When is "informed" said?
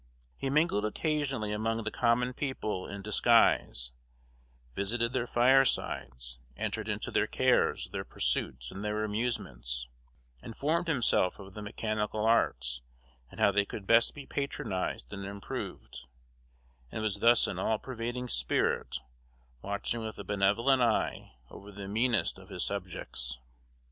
10.41-10.87